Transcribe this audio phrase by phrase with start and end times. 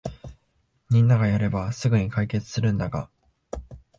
[0.89, 3.07] みんながやればすぐに解決するんだが